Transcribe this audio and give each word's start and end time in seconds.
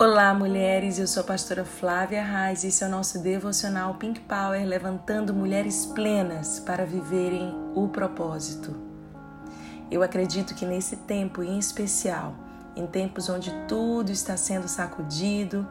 Olá, 0.00 0.32
mulheres. 0.32 1.00
Eu 1.00 1.08
sou 1.08 1.22
a 1.22 1.26
pastora 1.26 1.64
Flávia 1.64 2.22
Reis 2.22 2.62
e 2.62 2.68
esse 2.68 2.84
é 2.84 2.86
o 2.86 2.90
nosso 2.90 3.18
devocional 3.18 3.94
Pink 3.94 4.20
Power, 4.20 4.64
levantando 4.64 5.34
mulheres 5.34 5.86
plenas 5.86 6.60
para 6.60 6.86
viverem 6.86 7.52
o 7.74 7.88
propósito. 7.88 8.76
Eu 9.90 10.00
acredito 10.04 10.54
que 10.54 10.64
nesse 10.64 10.94
tempo 10.94 11.42
em 11.42 11.58
especial, 11.58 12.32
em 12.76 12.86
tempos 12.86 13.28
onde 13.28 13.52
tudo 13.66 14.12
está 14.12 14.36
sendo 14.36 14.68
sacudido, 14.68 15.66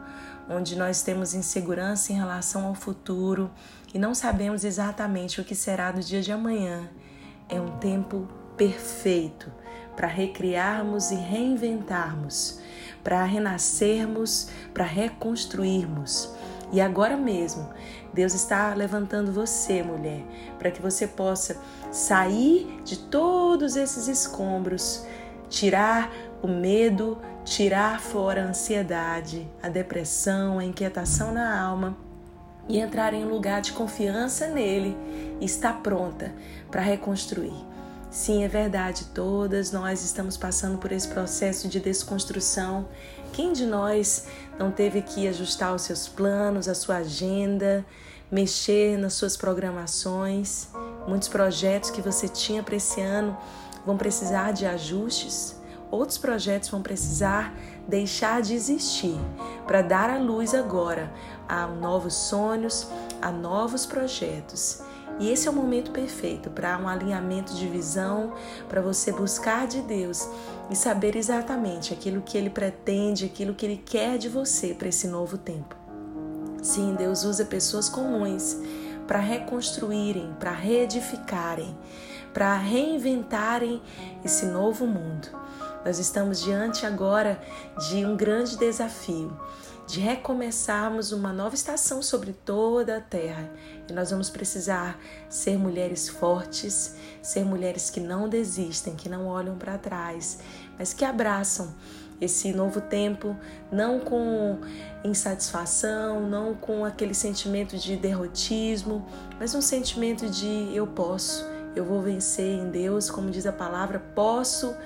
onde 0.46 0.76
nós 0.76 1.00
temos 1.00 1.32
insegurança 1.32 2.12
em 2.12 2.16
relação 2.16 2.66
ao 2.66 2.74
futuro 2.74 3.50
e 3.94 3.98
não 3.98 4.14
sabemos 4.14 4.62
exatamente 4.62 5.40
o 5.40 5.44
que 5.44 5.54
será 5.54 5.90
do 5.90 6.00
dia 6.00 6.20
de 6.20 6.30
amanhã, 6.30 6.90
é 7.48 7.58
um 7.58 7.78
tempo 7.78 8.28
perfeito 8.58 9.50
para 9.96 10.06
recriarmos 10.06 11.10
e 11.10 11.14
reinventarmos, 11.14 12.60
para 13.02 13.24
renascermos, 13.24 14.48
para 14.72 14.84
reconstruirmos. 14.84 16.32
E 16.70 16.80
agora 16.80 17.16
mesmo, 17.16 17.68
Deus 18.12 18.34
está 18.34 18.74
levantando 18.74 19.32
você, 19.32 19.82
mulher, 19.82 20.22
para 20.58 20.70
que 20.70 20.82
você 20.82 21.06
possa 21.06 21.56
sair 21.90 22.80
de 22.84 22.98
todos 22.98 23.76
esses 23.76 24.08
escombros, 24.08 25.06
tirar 25.48 26.12
o 26.42 26.48
medo, 26.48 27.18
tirar 27.44 28.00
fora 28.00 28.42
a 28.42 28.48
ansiedade, 28.48 29.48
a 29.62 29.68
depressão, 29.68 30.58
a 30.58 30.64
inquietação 30.64 31.32
na 31.32 31.58
alma 31.60 31.96
e 32.68 32.78
entrar 32.78 33.14
em 33.14 33.24
um 33.24 33.28
lugar 33.28 33.62
de 33.62 33.72
confiança 33.72 34.46
nele 34.48 34.96
e 35.40 35.46
estar 35.46 35.80
pronta 35.82 36.32
para 36.70 36.82
reconstruir. 36.82 37.67
Sim, 38.10 38.42
é 38.42 38.48
verdade, 38.48 39.04
todas 39.14 39.70
nós 39.70 40.02
estamos 40.02 40.34
passando 40.34 40.78
por 40.78 40.90
esse 40.92 41.06
processo 41.08 41.68
de 41.68 41.78
desconstrução. 41.78 42.88
Quem 43.34 43.52
de 43.52 43.66
nós 43.66 44.26
não 44.58 44.70
teve 44.70 45.02
que 45.02 45.28
ajustar 45.28 45.74
os 45.74 45.82
seus 45.82 46.08
planos, 46.08 46.68
a 46.68 46.74
sua 46.74 46.96
agenda, 46.96 47.84
mexer 48.32 48.96
nas 48.96 49.12
suas 49.12 49.36
programações? 49.36 50.68
Muitos 51.06 51.28
projetos 51.28 51.90
que 51.90 52.00
você 52.00 52.26
tinha 52.28 52.62
para 52.62 52.76
esse 52.76 52.98
ano 52.98 53.36
vão 53.84 53.98
precisar 53.98 54.52
de 54.52 54.64
ajustes. 54.64 55.56
Outros 55.90 56.16
projetos 56.16 56.70
vão 56.70 56.80
precisar 56.80 57.54
deixar 57.86 58.40
de 58.40 58.54
existir 58.54 59.18
para 59.66 59.82
dar 59.82 60.08
à 60.08 60.18
luz 60.18 60.54
agora 60.54 61.12
a 61.46 61.66
novos 61.66 62.14
sonhos, 62.14 62.88
a 63.20 63.30
novos 63.30 63.84
projetos. 63.84 64.82
E 65.18 65.30
esse 65.30 65.48
é 65.48 65.50
o 65.50 65.54
momento 65.54 65.90
perfeito 65.90 66.50
para 66.50 66.78
um 66.78 66.88
alinhamento 66.88 67.54
de 67.54 67.66
visão, 67.66 68.32
para 68.68 68.80
você 68.80 69.12
buscar 69.12 69.66
de 69.66 69.80
Deus 69.82 70.28
e 70.70 70.76
saber 70.76 71.16
exatamente 71.16 71.92
aquilo 71.92 72.22
que 72.22 72.38
Ele 72.38 72.50
pretende, 72.50 73.24
aquilo 73.24 73.54
que 73.54 73.66
Ele 73.66 73.82
quer 73.84 74.16
de 74.18 74.28
você 74.28 74.74
para 74.74 74.88
esse 74.88 75.08
novo 75.08 75.36
tempo. 75.36 75.76
Sim, 76.62 76.94
Deus 76.94 77.24
usa 77.24 77.44
pessoas 77.44 77.88
comuns 77.88 78.56
para 79.06 79.18
reconstruírem, 79.18 80.34
para 80.38 80.52
reedificarem, 80.52 81.76
para 82.34 82.54
reinventarem 82.56 83.82
esse 84.24 84.46
novo 84.46 84.86
mundo. 84.86 85.28
Nós 85.84 85.98
estamos 85.98 86.42
diante 86.42 86.84
agora 86.84 87.40
de 87.88 88.04
um 88.04 88.16
grande 88.16 88.56
desafio 88.56 89.34
de 89.88 90.00
recomeçarmos 90.00 91.12
uma 91.12 91.32
nova 91.32 91.54
estação 91.54 92.02
sobre 92.02 92.34
toda 92.34 92.98
a 92.98 93.00
terra. 93.00 93.50
E 93.88 93.92
nós 93.94 94.10
vamos 94.10 94.28
precisar 94.28 95.00
ser 95.30 95.58
mulheres 95.58 96.10
fortes, 96.10 96.94
ser 97.22 97.42
mulheres 97.42 97.88
que 97.88 97.98
não 97.98 98.28
desistem, 98.28 98.94
que 98.94 99.08
não 99.08 99.26
olham 99.26 99.56
para 99.56 99.78
trás, 99.78 100.40
mas 100.78 100.92
que 100.92 101.06
abraçam 101.06 101.74
esse 102.20 102.52
novo 102.52 102.82
tempo, 102.82 103.34
não 103.72 103.98
com 103.98 104.58
insatisfação, 105.02 106.20
não 106.20 106.54
com 106.54 106.84
aquele 106.84 107.14
sentimento 107.14 107.78
de 107.78 107.96
derrotismo, 107.96 109.06
mas 109.38 109.54
um 109.54 109.62
sentimento 109.62 110.28
de 110.28 110.70
eu 110.74 110.86
posso, 110.86 111.46
eu 111.74 111.86
vou 111.86 112.02
vencer 112.02 112.58
em 112.58 112.70
Deus, 112.70 113.08
como 113.08 113.30
diz 113.30 113.46
a 113.46 113.52
palavra, 113.52 114.00
posso 114.14 114.76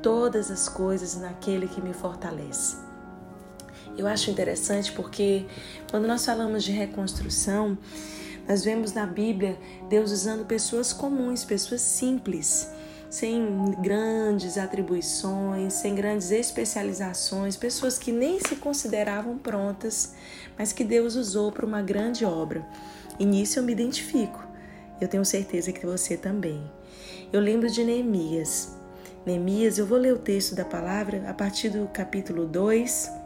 todas 0.00 0.52
as 0.52 0.68
coisas 0.68 1.16
naquele 1.16 1.66
que 1.66 1.80
me 1.80 1.92
fortalece. 1.92 2.91
Eu 3.96 4.06
acho 4.06 4.30
interessante 4.30 4.90
porque 4.92 5.44
quando 5.90 6.06
nós 6.06 6.24
falamos 6.24 6.64
de 6.64 6.72
reconstrução, 6.72 7.76
nós 8.48 8.64
vemos 8.64 8.92
na 8.92 9.06
Bíblia 9.06 9.58
Deus 9.88 10.10
usando 10.10 10.46
pessoas 10.46 10.92
comuns, 10.92 11.44
pessoas 11.44 11.82
simples, 11.82 12.68
sem 13.10 13.72
grandes 13.82 14.56
atribuições, 14.56 15.74
sem 15.74 15.94
grandes 15.94 16.30
especializações, 16.30 17.56
pessoas 17.56 17.98
que 17.98 18.10
nem 18.10 18.40
se 18.40 18.56
consideravam 18.56 19.36
prontas, 19.36 20.14
mas 20.58 20.72
que 20.72 20.82
Deus 20.82 21.14
usou 21.14 21.52
para 21.52 21.66
uma 21.66 21.82
grande 21.82 22.24
obra. 22.24 22.66
E 23.18 23.26
nisso 23.26 23.58
eu 23.58 23.62
me 23.62 23.72
identifico. 23.72 24.42
Eu 25.00 25.08
tenho 25.08 25.24
certeza 25.24 25.72
que 25.72 25.84
você 25.84 26.16
também. 26.16 26.62
Eu 27.30 27.40
lembro 27.40 27.70
de 27.70 27.84
Neemias. 27.84 28.74
Neemias, 29.26 29.76
eu 29.76 29.86
vou 29.86 29.98
ler 29.98 30.14
o 30.14 30.18
texto 30.18 30.54
da 30.54 30.64
palavra 30.64 31.28
a 31.28 31.34
partir 31.34 31.68
do 31.68 31.86
capítulo 31.88 32.46
2 32.46 33.21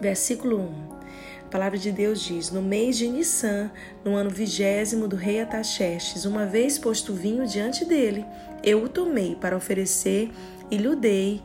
Versículo 0.00 0.60
1. 0.60 0.98
A 1.46 1.50
palavra 1.50 1.78
de 1.78 1.90
Deus 1.90 2.20
diz: 2.20 2.50
No 2.50 2.60
mês 2.60 2.96
de 2.96 3.08
Nissan, 3.08 3.70
no 4.04 4.14
ano 4.14 4.30
vigésimo 4.30 5.08
do 5.08 5.16
rei 5.16 5.40
Ataxerxes, 5.40 6.24
uma 6.24 6.44
vez 6.44 6.78
posto 6.78 7.14
vinho 7.14 7.46
diante 7.46 7.84
dele, 7.84 8.24
eu 8.62 8.84
o 8.84 8.88
tomei 8.88 9.34
para 9.34 9.56
oferecer 9.56 10.30
e 10.70 10.76
lhe 10.76 10.94
dei. 10.94 11.42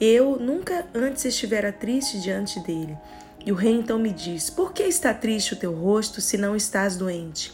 Eu 0.00 0.38
nunca 0.38 0.86
antes 0.94 1.24
estivera 1.24 1.72
triste 1.72 2.20
diante 2.20 2.60
dele. 2.60 2.96
E 3.44 3.52
o 3.52 3.54
rei 3.54 3.72
então 3.72 3.98
me 3.98 4.10
diz: 4.10 4.50
Por 4.50 4.72
que 4.72 4.82
está 4.82 5.14
triste 5.14 5.52
o 5.52 5.56
teu 5.56 5.72
rosto 5.72 6.20
se 6.20 6.36
não 6.36 6.56
estás 6.56 6.96
doente? 6.96 7.52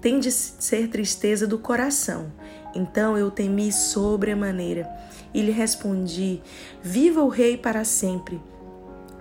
Tem 0.00 0.20
de 0.20 0.30
ser 0.30 0.88
tristeza 0.88 1.46
do 1.46 1.58
coração. 1.58 2.32
Então 2.74 3.16
eu 3.18 3.30
temi 3.30 3.72
sobremaneira 3.72 4.88
e 5.34 5.42
lhe 5.42 5.52
respondi: 5.52 6.40
Viva 6.82 7.22
o 7.22 7.28
rei 7.28 7.56
para 7.56 7.84
sempre. 7.84 8.40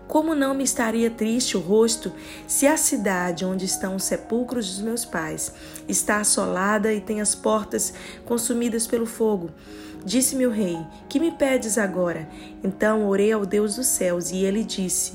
Como 0.08 0.36
não 0.36 0.54
me 0.54 0.64
estaria 0.64 1.10
triste 1.10 1.58
o 1.58 1.60
rosto 1.60 2.12
se 2.48 2.68
a 2.68 2.78
cidade 2.78 3.46
onde 3.46 3.66
estão 3.66 3.96
os 3.96 4.04
sepulcros 4.04 4.70
dos 4.70 4.82
meus 4.82 5.06
pais 5.06 5.54
está 5.88 6.18
assolada 6.18 6.94
e 6.94 7.02
tem 7.02 7.22
as 7.22 7.34
portas 7.34 7.94
consumidas 8.26 8.86
pelo 8.86 9.06
fogo? 9.06 9.50
Disse-me 10.06 10.46
o 10.46 10.52
rei: 10.52 10.78
Que 11.08 11.20
me 11.20 11.32
pedes 11.32 11.78
agora? 11.78 12.28
Então 12.64 13.08
orei 13.08 13.32
ao 13.32 13.46
Deus 13.46 13.76
dos 13.76 13.88
céus 13.88 14.32
e 14.32 14.44
ele 14.44 14.64
disse: 14.64 15.14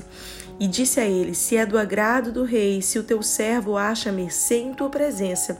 E 0.59 0.67
disse 0.67 0.99
a 0.99 1.05
ele: 1.05 1.35
Se 1.35 1.55
é 1.55 1.65
do 1.65 1.77
agrado 1.77 2.31
do 2.31 2.43
rei, 2.43 2.81
se 2.81 2.97
o 2.97 3.03
teu 3.03 3.21
servo 3.21 3.77
acha 3.77 4.11
mercê 4.11 4.57
em 4.57 4.73
tua 4.73 4.89
presença, 4.89 5.59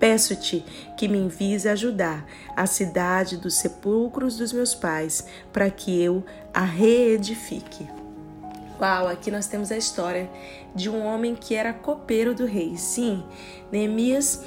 Peço-te 0.00 0.64
que 0.96 1.06
me 1.06 1.18
envies 1.18 1.66
ajudar 1.66 2.24
a 2.56 2.64
cidade 2.64 3.36
dos 3.36 3.58
sepulcros 3.58 4.38
dos 4.38 4.50
meus 4.50 4.74
pais, 4.74 5.26
para 5.52 5.68
que 5.68 6.02
eu 6.02 6.24
a 6.54 6.64
reedifique. 6.64 7.86
Uau, 8.80 9.08
aqui 9.08 9.30
nós 9.30 9.46
temos 9.46 9.70
a 9.70 9.76
história 9.76 10.30
de 10.74 10.88
um 10.88 11.04
homem 11.04 11.34
que 11.34 11.54
era 11.54 11.70
copeiro 11.70 12.34
do 12.34 12.46
rei. 12.46 12.78
Sim, 12.78 13.22
Neemias 13.70 14.42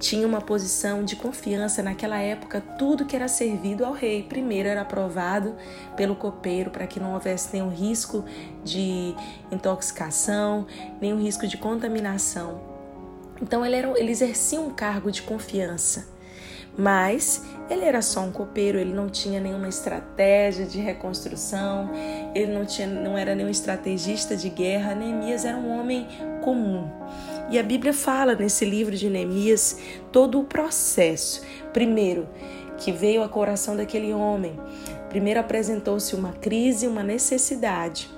tinha 0.00 0.26
uma 0.26 0.40
posição 0.40 1.04
de 1.04 1.14
confiança 1.14 1.84
naquela 1.84 2.18
época, 2.18 2.60
tudo 2.60 3.06
que 3.06 3.14
era 3.14 3.28
servido 3.28 3.84
ao 3.84 3.92
rei, 3.92 4.24
primeiro 4.24 4.68
era 4.68 4.80
aprovado 4.80 5.54
pelo 5.96 6.16
copeiro 6.16 6.70
para 6.70 6.84
que 6.86 6.98
não 6.98 7.14
houvesse 7.14 7.52
nenhum 7.52 7.70
risco 7.70 8.24
de 8.64 9.14
intoxicação, 9.52 10.66
nenhum 11.00 11.22
risco 11.22 11.46
de 11.46 11.56
contaminação. 11.56 12.60
Então 13.40 13.64
ele, 13.64 13.76
era, 13.76 13.98
ele 14.00 14.10
exercia 14.10 14.60
um 14.60 14.70
cargo 14.70 15.12
de 15.12 15.22
confiança. 15.22 16.15
Mas 16.78 17.42
ele 17.70 17.84
era 17.84 18.02
só 18.02 18.20
um 18.20 18.30
copeiro, 18.30 18.78
ele 18.78 18.92
não 18.92 19.08
tinha 19.08 19.40
nenhuma 19.40 19.68
estratégia 19.68 20.66
de 20.66 20.78
reconstrução, 20.78 21.90
ele 22.34 22.52
não, 22.52 22.66
tinha, 22.66 22.86
não 22.86 23.16
era 23.16 23.34
nenhum 23.34 23.48
estrategista 23.48 24.36
de 24.36 24.50
guerra. 24.50 24.94
Neemias 24.94 25.44
era 25.44 25.56
um 25.56 25.78
homem 25.78 26.06
comum. 26.42 26.90
E 27.50 27.58
a 27.58 27.62
Bíblia 27.62 27.92
fala 27.92 28.34
nesse 28.34 28.64
livro 28.64 28.94
de 28.94 29.08
Neemias 29.08 29.78
todo 30.12 30.40
o 30.40 30.44
processo. 30.44 31.42
Primeiro, 31.72 32.28
que 32.76 32.92
veio 32.92 33.22
ao 33.22 33.28
coração 33.28 33.76
daquele 33.76 34.12
homem. 34.12 34.58
Primeiro 35.08 35.40
apresentou-se 35.40 36.14
uma 36.14 36.32
crise, 36.32 36.86
uma 36.86 37.02
necessidade. 37.02 38.15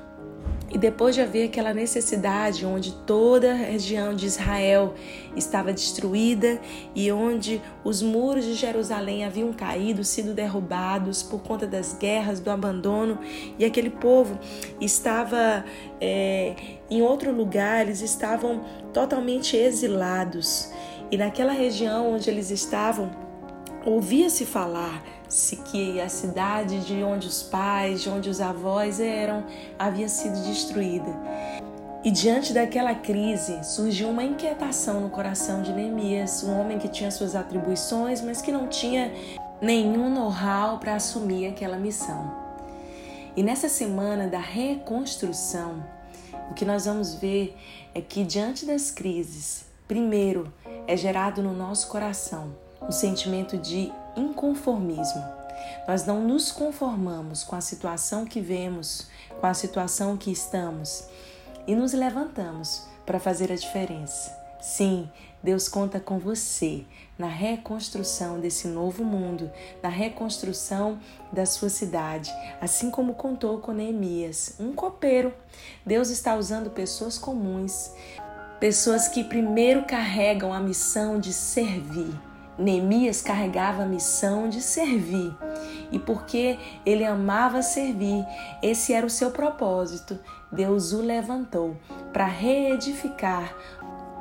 E 0.71 0.77
depois 0.77 1.15
de 1.15 1.23
haver 1.23 1.47
aquela 1.47 1.73
necessidade 1.73 2.67
onde 2.67 2.93
toda 2.93 3.53
a 3.53 3.55
região 3.55 4.15
de 4.15 4.27
Israel 4.27 4.95
estava 5.35 5.73
destruída 5.73 6.61
e 6.95 7.11
onde 7.11 7.63
os 7.83 8.03
muros 8.03 8.45
de 8.45 8.53
Jerusalém 8.53 9.25
haviam 9.25 9.51
caído, 9.53 10.05
sido 10.05 10.35
derrubados 10.35 11.23
por 11.23 11.41
conta 11.41 11.67
das 11.67 11.95
guerras, 11.95 12.39
do 12.39 12.51
abandono, 12.51 13.19
e 13.59 13.65
aquele 13.65 13.89
povo 13.89 14.39
estava 14.79 15.65
é, 16.01 16.55
em 16.91 17.01
outro 17.01 17.33
lugar, 17.33 17.87
eles 17.87 18.03
estavam 18.03 18.63
totalmente 18.93 19.57
exilados. 19.57 20.71
E 21.11 21.17
naquela 21.17 21.53
região 21.53 22.13
onde 22.13 22.29
eles 22.29 22.51
estavam, 22.51 23.11
ouvia-se 23.89 24.45
falar 24.45 25.03
que 25.71 26.01
a 26.01 26.09
cidade 26.09 26.81
de 26.81 27.03
onde 27.03 27.27
os 27.27 27.43
pais, 27.43 28.03
de 28.03 28.11
onde 28.11 28.29
os 28.29 28.41
avós 28.41 29.01
eram, 29.01 29.45
havia 29.79 30.09
sido 30.09 30.43
destruída. 30.43 31.11
E 32.05 32.11
diante 32.11 32.53
daquela 32.53 32.95
crise 32.95 33.65
surgiu 33.65 34.09
uma 34.09 34.23
inquietação 34.23 35.01
no 35.01 35.11
coração 35.11 35.63
de 35.63 35.73
Neemias, 35.73 36.43
um 36.45 36.59
homem 36.61 36.79
que 36.79 36.89
tinha 36.89 37.11
suas 37.11 37.35
atribuições, 37.35 38.21
mas 38.21 38.41
que 38.41 38.53
não 38.53 38.69
tinha 38.69 39.13
nenhum 39.61 40.11
know-how 40.11 40.79
para 40.79 40.95
assumir 40.95 41.49
aquela 41.49 41.77
missão. 41.77 42.33
E 43.37 43.43
nessa 43.43 43.69
semana 43.69 44.29
da 44.29 44.39
reconstrução, 44.39 45.83
o 46.51 46.55
que 46.55 46.65
nós 46.65 46.85
vamos 46.85 47.15
ver 47.15 47.57
é 47.95 48.01
que 48.01 48.23
diante 48.25 48.65
das 48.65 48.91
crises, 48.91 49.65
primeiro 49.87 50.53
é 50.87 50.97
gerado 50.97 51.43
no 51.43 51.53
nosso 51.53 51.89
coração 51.89 52.68
um 52.81 52.93
sentimento 52.93 53.57
de 53.57 53.93
inconformismo. 54.17 55.25
Nós 55.87 56.05
não 56.07 56.21
nos 56.21 56.53
conformamos 56.53 57.43
com 57.43 57.57
a 57.57 57.61
situação 57.61 58.25
que 58.25 58.41
vemos, 58.41 59.09
com 59.41 59.47
a 59.47 59.55
situação 59.55 60.17
que 60.17 60.31
estamos 60.31 61.05
e 61.67 61.75
nos 61.75 61.93
levantamos 61.93 62.87
para 63.05 63.19
fazer 63.21 63.53
a 63.53 63.57
diferença. 63.57 64.37
Sim, 64.61 65.09
Deus 65.43 65.69
conta 65.69 66.01
com 66.01 66.19
você 66.19 66.85
na 67.17 67.29
reconstrução 67.29 68.41
desse 68.41 68.67
novo 68.67 69.05
mundo, 69.05 69.51
na 69.83 69.89
reconstrução 69.89 70.99
da 71.33 71.47
sua 71.47 71.69
cidade, 71.69 72.33
assim 72.61 72.91
como 72.91 73.15
contou 73.15 73.59
com 73.59 73.73
Neemias, 73.73 74.57
um 74.59 74.73
copeiro. 74.73 75.33
Deus 75.87 76.11
está 76.11 76.35
usando 76.35 76.71
pessoas 76.71 77.19
comuns, 77.19 77.93
pessoas 78.59 79.09
que 79.09 79.23
primeiro 79.25 79.85
carregam 79.85 80.53
a 80.53 80.61
missão 80.61 81.21
de 81.21 81.33
servir. 81.33 82.28
Neemias 82.59 83.23
carregava 83.23 83.83
a 83.83 83.87
missão 83.87 84.49
de 84.49 84.61
servir. 84.61 85.35
E 85.93 85.99
porque 85.99 86.59
ele 86.85 87.05
amava 87.05 87.63
servir, 87.63 88.27
esse 88.63 88.93
era 88.93 89.07
o 89.07 89.11
seu 89.11 89.31
propósito. 89.31 90.19
Deus 90.51 90.93
o 90.93 91.01
levantou 91.01 91.77
para 92.13 92.27
reedificar 92.27 93.55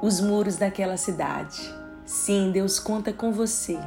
os 0.02 0.22
muros 0.22 0.58
daquela 0.58 0.98
cidade. 0.98 1.74
Sim, 2.06 2.52
Deus 2.52 2.80
conta 2.80 3.12
com 3.12 3.32
você, 3.32 3.78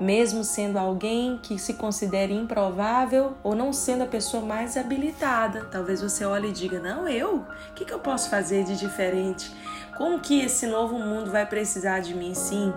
mesmo 0.00 0.42
sendo 0.42 0.78
alguém 0.78 1.38
que 1.42 1.58
se 1.58 1.74
considere 1.74 2.34
improvável 2.34 3.34
ou 3.42 3.54
não 3.54 3.72
sendo 3.72 4.02
a 4.02 4.06
pessoa 4.06 4.44
mais 4.44 4.76
habilitada. 4.76 5.66
Talvez 5.70 6.02
você 6.02 6.24
olhe 6.24 6.48
e 6.48 6.52
diga: 6.52 6.80
Não, 6.80 7.08
eu? 7.08 7.36
O 7.36 7.74
que, 7.74 7.84
que 7.84 7.92
eu 7.92 8.00
posso 8.00 8.28
fazer 8.28 8.64
de 8.64 8.76
diferente? 8.76 9.54
Como 9.96 10.20
que 10.20 10.40
esse 10.40 10.66
novo 10.66 10.98
mundo 10.98 11.30
vai 11.30 11.46
precisar 11.46 12.00
de 12.00 12.14
mim? 12.14 12.34
Sim. 12.34 12.72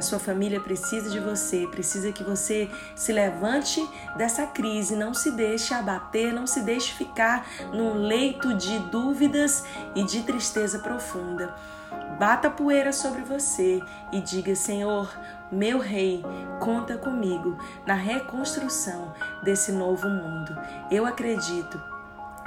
A 0.00 0.02
sua 0.02 0.18
família 0.18 0.58
precisa 0.58 1.10
de 1.10 1.20
você, 1.20 1.66
precisa 1.66 2.10
que 2.10 2.24
você 2.24 2.70
se 2.96 3.12
levante 3.12 3.86
dessa 4.16 4.46
crise, 4.46 4.96
não 4.96 5.12
se 5.12 5.30
deixe 5.30 5.74
abater, 5.74 6.32
não 6.32 6.46
se 6.46 6.62
deixe 6.62 6.94
ficar 6.94 7.46
num 7.70 7.92
leito 7.92 8.54
de 8.54 8.78
dúvidas 8.78 9.62
e 9.94 10.02
de 10.02 10.22
tristeza 10.22 10.78
profunda. 10.78 11.54
Bata 12.18 12.48
poeira 12.48 12.94
sobre 12.94 13.20
você 13.20 13.78
e 14.10 14.22
diga: 14.22 14.54
Senhor, 14.54 15.14
meu 15.52 15.78
Rei, 15.78 16.24
conta 16.60 16.96
comigo 16.96 17.58
na 17.86 17.92
reconstrução 17.92 19.12
desse 19.42 19.70
novo 19.70 20.08
mundo. 20.08 20.56
Eu 20.90 21.04
acredito 21.04 21.78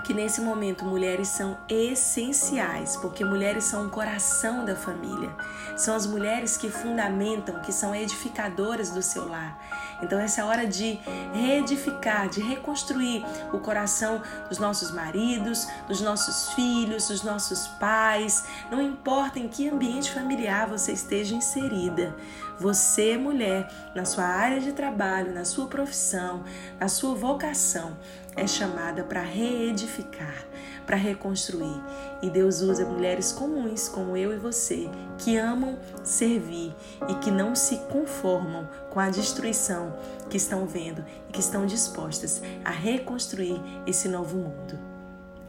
que 0.03 0.13
nesse 0.13 0.41
momento 0.41 0.83
mulheres 0.85 1.29
são 1.29 1.57
essenciais, 1.69 2.97
porque 2.97 3.23
mulheres 3.23 3.63
são 3.63 3.87
o 3.87 3.89
coração 3.89 4.65
da 4.65 4.75
família. 4.75 5.29
São 5.77 5.95
as 5.95 6.05
mulheres 6.05 6.57
que 6.57 6.69
fundamentam, 6.69 7.59
que 7.61 7.71
são 7.71 7.95
edificadoras 7.95 8.91
do 8.91 9.01
seu 9.01 9.27
lar. 9.27 9.57
Então 10.01 10.19
essa 10.19 10.41
é 10.41 10.43
a 10.43 10.47
hora 10.47 10.67
de 10.67 10.99
reedificar, 11.33 12.27
de 12.27 12.41
reconstruir 12.41 13.23
o 13.53 13.59
coração 13.59 14.21
dos 14.49 14.59
nossos 14.59 14.91
maridos, 14.91 15.67
dos 15.87 16.01
nossos 16.01 16.53
filhos, 16.53 17.07
dos 17.07 17.23
nossos 17.23 17.67
pais. 17.67 18.43
Não 18.69 18.81
importa 18.81 19.39
em 19.39 19.47
que 19.47 19.69
ambiente 19.69 20.11
familiar 20.11 20.67
você 20.67 20.91
esteja 20.91 21.33
inserida. 21.33 22.13
Você, 22.59 23.17
mulher, 23.17 23.67
na 23.95 24.05
sua 24.05 24.25
área 24.25 24.59
de 24.59 24.71
trabalho, 24.71 25.33
na 25.33 25.43
sua 25.43 25.67
profissão, 25.67 26.43
na 26.79 26.87
sua 26.87 27.15
vocação, 27.15 27.97
é 28.35 28.47
chamada 28.47 29.03
para 29.03 29.21
reedificar, 29.21 30.45
para 30.85 30.95
reconstruir. 30.95 31.81
E 32.21 32.29
Deus 32.29 32.61
usa 32.61 32.85
mulheres 32.85 33.31
comuns 33.31 33.87
como 33.89 34.15
eu 34.15 34.33
e 34.33 34.37
você, 34.37 34.89
que 35.17 35.37
amam 35.37 35.77
servir 36.03 36.75
e 37.07 37.15
que 37.15 37.31
não 37.31 37.55
se 37.55 37.77
conformam 37.91 38.67
com 38.89 38.99
a 38.99 39.09
destruição 39.09 39.95
que 40.29 40.37
estão 40.37 40.65
vendo 40.65 41.03
e 41.29 41.31
que 41.31 41.39
estão 41.39 41.65
dispostas 41.65 42.41
a 42.63 42.71
reconstruir 42.71 43.61
esse 43.85 44.07
novo 44.07 44.37
mundo. 44.37 44.92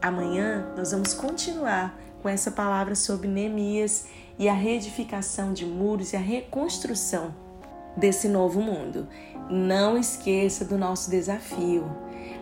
Amanhã 0.05 0.71
nós 0.77 0.91
vamos 0.91 1.15
continuar 1.15 1.97
com 2.21 2.29
essa 2.29 2.51
palavra 2.51 2.93
sobre 2.93 3.27
Neemias 3.27 4.05
e 4.37 4.47
a 4.47 4.53
reedificação 4.53 5.51
de 5.51 5.65
muros 5.65 6.13
e 6.13 6.15
a 6.15 6.19
reconstrução 6.19 7.33
desse 7.97 8.27
novo 8.27 8.61
mundo. 8.61 9.07
Não 9.49 9.97
esqueça 9.97 10.63
do 10.63 10.77
nosso 10.77 11.09
desafio. 11.09 11.89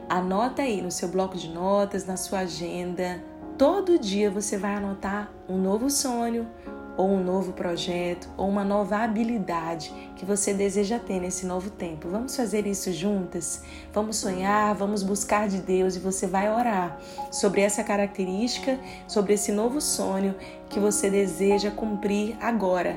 Anota 0.10 0.62
aí 0.62 0.82
no 0.82 0.92
seu 0.92 1.08
bloco 1.08 1.38
de 1.38 1.48
notas, 1.48 2.06
na 2.06 2.18
sua 2.18 2.40
agenda. 2.40 3.24
Todo 3.58 3.98
dia 3.98 4.30
você 4.30 4.58
vai 4.58 4.76
anotar 4.76 5.32
um 5.48 5.58
novo 5.58 5.90
sonho, 5.90 6.46
ou 6.96 7.10
um 7.10 7.24
novo 7.24 7.54
projeto, 7.54 8.30
ou 8.38 8.48
uma 8.48 8.64
nova 8.64 8.98
habilidade 8.98 9.94
que 10.16 10.26
você 10.26 10.54
deseja 10.54 11.00
ter 11.00 11.20
nesse 11.20 11.46
novo 11.46 11.70
tempo. 11.70 12.08
Vamos 12.08 12.36
fazer 12.36 12.68
isso 12.68 12.92
juntas? 12.92 13.64
Vamos 13.92 14.18
sonhar, 14.18 14.76
vamos 14.76 15.04
buscar 15.04 15.48
de 15.48 15.58
Deus 15.58 15.96
e 15.96 16.00
você 16.00 16.28
vai 16.28 16.52
orar 16.52 17.00
sobre 17.32 17.62
essa 17.62 17.84
característica, 17.84 18.80
sobre 19.08 19.34
esse 19.34 19.52
novo 19.52 19.82
sonho 19.82 20.36
que 20.70 20.80
você 20.80 21.10
deseja 21.10 21.72
cumprir 21.72 22.38
agora, 22.42 22.96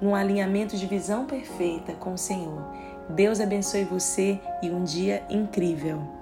num 0.00 0.14
alinhamento 0.14 0.76
de 0.76 0.86
visão 0.86 1.26
perfeita 1.26 1.92
com 1.92 2.14
o 2.14 2.18
Senhor. 2.18 2.62
Deus 3.08 3.40
abençoe 3.40 3.84
você 3.84 4.38
e 4.62 4.70
um 4.70 4.84
dia 4.84 5.22
incrível. 5.30 6.16